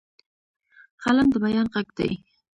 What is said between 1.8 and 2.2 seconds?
دی